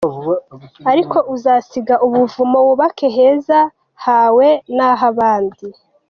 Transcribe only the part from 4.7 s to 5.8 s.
nah’abandi.